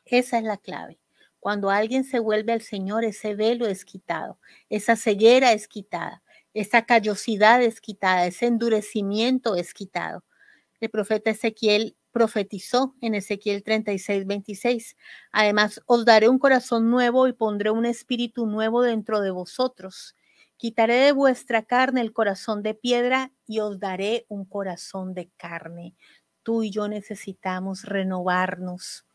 Esa 0.05 0.39
es 0.39 0.45
la 0.45 0.57
clave. 0.57 0.99
Cuando 1.41 1.71
alguien 1.71 2.05
se 2.05 2.19
vuelve 2.19 2.53
al 2.53 2.63
Señor, 2.63 3.05
ese 3.05 3.35
velo 3.35 3.67
es 3.67 3.85
quitado, 3.85 4.39
esa 4.69 4.97
ceguera 4.97 5.53
es 5.53 5.69
quitada, 5.69 6.23
esa 6.55 6.85
callosidad 6.85 7.63
es 7.63 7.81
quitada, 7.81 8.27
ese 8.27 8.47
endurecimiento 8.47 9.55
es 9.57 9.73
quitado. 9.75 10.25
El 10.81 10.91
profeta 10.91 11.31
Ezequiel 11.31 11.97
profetizó 12.13 12.95
en 13.01 13.15
Ezequiel 13.15 13.63
36, 13.63 14.27
26. 14.27 14.97
Además, 15.33 15.81
os 15.87 16.05
daré 16.05 16.29
un 16.29 16.39
corazón 16.39 16.91
nuevo 16.91 17.29
y 17.29 17.33
pondré 17.33 17.71
un 17.71 17.87
espíritu 17.87 18.47
nuevo 18.47 18.83
dentro 18.83 19.21
de 19.21 19.31
vosotros. 19.31 20.17
Quitaré 20.57 20.95
de 20.95 21.13
vuestra 21.13 21.63
carne 21.63 22.01
el 22.01 22.13
corazón 22.13 22.63
de 22.63 22.75
piedra 22.75 23.33
y 23.47 23.61
os 23.61 23.79
daré 23.79 24.27
un 24.29 24.45
corazón 24.45 25.15
de 25.15 25.31
carne. 25.37 25.95
Tú 26.43 26.65
y 26.65 26.71
yo 26.71 26.89
necesitamos 26.89 27.85
renovarnos 27.85 29.08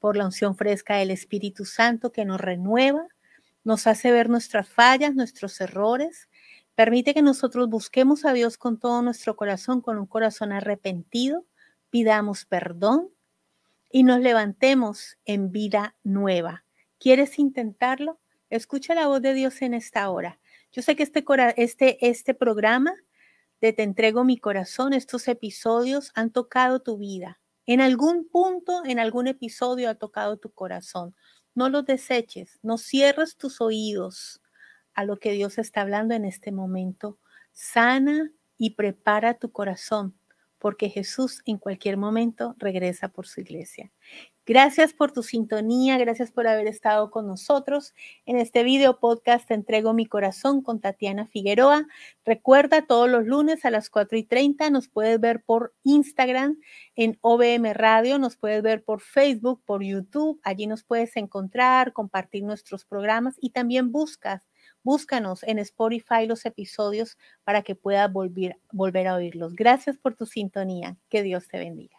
por 0.00 0.16
la 0.16 0.24
unción 0.24 0.56
fresca 0.56 0.96
del 0.96 1.12
Espíritu 1.12 1.64
Santo 1.64 2.10
que 2.10 2.24
nos 2.24 2.40
renueva, 2.40 3.06
nos 3.62 3.86
hace 3.86 4.10
ver 4.10 4.28
nuestras 4.28 4.68
fallas, 4.68 5.14
nuestros 5.14 5.60
errores, 5.60 6.28
permite 6.74 7.14
que 7.14 7.22
nosotros 7.22 7.68
busquemos 7.68 8.24
a 8.24 8.32
Dios 8.32 8.58
con 8.58 8.80
todo 8.80 9.02
nuestro 9.02 9.36
corazón, 9.36 9.82
con 9.82 9.98
un 9.98 10.06
corazón 10.06 10.50
arrepentido, 10.50 11.46
pidamos 11.90 12.46
perdón 12.46 13.10
y 13.90 14.02
nos 14.02 14.20
levantemos 14.20 15.18
en 15.24 15.52
vida 15.52 15.94
nueva, 16.02 16.64
¿Quieres 17.00 17.38
intentarlo? 17.38 18.20
Escucha 18.50 18.94
la 18.94 19.06
voz 19.06 19.22
de 19.22 19.32
Dios 19.32 19.62
en 19.62 19.72
esta 19.72 20.10
hora. 20.10 20.38
Yo 20.70 20.82
sé 20.82 20.96
que 20.96 21.02
este, 21.02 21.24
este, 21.56 22.10
este 22.10 22.34
programa 22.34 22.94
de 23.62 23.72
Te 23.72 23.82
entrego 23.82 24.22
mi 24.22 24.36
corazón, 24.36 24.92
estos 24.92 25.26
episodios 25.26 26.12
han 26.14 26.30
tocado 26.30 26.82
tu 26.82 26.98
vida. 26.98 27.40
En 27.70 27.80
algún 27.80 28.28
punto, 28.28 28.82
en 28.84 28.98
algún 28.98 29.28
episodio 29.28 29.90
ha 29.90 29.94
tocado 29.94 30.36
tu 30.38 30.50
corazón. 30.50 31.14
No 31.54 31.68
los 31.68 31.84
deseches, 31.86 32.58
no 32.64 32.78
cierres 32.78 33.36
tus 33.36 33.60
oídos 33.60 34.42
a 34.92 35.04
lo 35.04 35.20
que 35.20 35.30
Dios 35.30 35.56
está 35.56 35.82
hablando 35.82 36.16
en 36.16 36.24
este 36.24 36.50
momento. 36.50 37.20
Sana 37.52 38.32
y 38.58 38.70
prepara 38.74 39.34
tu 39.38 39.52
corazón, 39.52 40.18
porque 40.60 40.90
Jesús 40.90 41.42
en 41.46 41.58
cualquier 41.58 41.96
momento 41.96 42.54
regresa 42.58 43.08
por 43.08 43.26
su 43.26 43.40
iglesia. 43.40 43.90
Gracias 44.46 44.92
por 44.92 45.12
tu 45.12 45.22
sintonía, 45.22 45.96
gracias 45.96 46.32
por 46.32 46.48
haber 46.48 46.66
estado 46.66 47.10
con 47.10 47.26
nosotros. 47.26 47.94
En 48.26 48.36
este 48.36 48.64
video 48.64 48.98
podcast 48.98 49.46
te 49.46 49.54
entrego 49.54 49.92
mi 49.92 50.06
corazón 50.06 50.60
con 50.60 50.80
Tatiana 50.80 51.26
Figueroa. 51.26 51.86
Recuerda, 52.24 52.82
todos 52.82 53.08
los 53.08 53.26
lunes 53.26 53.64
a 53.64 53.70
las 53.70 53.90
4 53.90 54.18
y 54.18 54.24
30 54.24 54.70
nos 54.70 54.88
puedes 54.88 55.20
ver 55.20 55.42
por 55.44 55.72
Instagram 55.84 56.58
en 56.96 57.16
OBM 57.20 57.72
Radio, 57.74 58.18
nos 58.18 58.36
puedes 58.36 58.60
ver 58.62 58.82
por 58.82 59.00
Facebook, 59.00 59.62
por 59.64 59.84
YouTube. 59.84 60.40
Allí 60.42 60.66
nos 60.66 60.82
puedes 60.82 61.16
encontrar, 61.16 61.92
compartir 61.92 62.42
nuestros 62.42 62.84
programas 62.84 63.36
y 63.40 63.50
también 63.50 63.92
buscas 63.92 64.49
Búscanos 64.82 65.42
en 65.42 65.58
Spotify 65.58 66.26
los 66.26 66.44
episodios 66.46 67.18
para 67.44 67.62
que 67.62 67.74
puedas 67.74 68.12
volver, 68.12 68.56
volver 68.72 69.08
a 69.08 69.14
oírlos. 69.14 69.54
Gracias 69.54 69.98
por 69.98 70.14
tu 70.14 70.26
sintonía. 70.26 70.96
Que 71.08 71.22
Dios 71.22 71.48
te 71.48 71.58
bendiga. 71.58 71.96